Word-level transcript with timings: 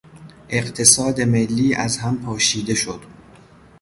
اقتصاد 0.49 1.21
ملی 1.21 1.75
از 1.75 1.97
همپاشیده 1.97 2.75
شد. 2.75 3.01